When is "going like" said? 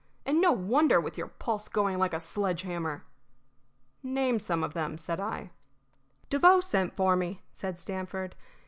1.67-2.11